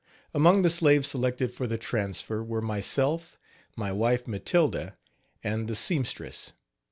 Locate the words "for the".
1.51-1.77